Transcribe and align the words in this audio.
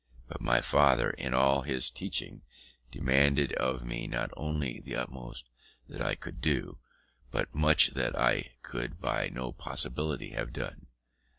But 0.27 0.41
my 0.41 0.61
father, 0.61 1.11
in 1.11 1.35
all 1.35 1.61
his 1.61 1.91
teaching, 1.91 2.41
demanded 2.89 3.53
of 3.53 3.85
me 3.85 4.07
not 4.07 4.31
only 4.35 4.79
the 4.83 4.95
utmost 4.95 5.47
that 5.87 6.01
I 6.01 6.15
could 6.15 6.41
do, 6.41 6.79
but 7.29 7.53
much 7.53 7.89
that 7.89 8.17
I 8.17 8.53
could 8.63 8.99
by 8.99 9.29
no 9.29 9.51
possibility 9.51 10.29
have 10.31 10.53
done. 10.53 10.87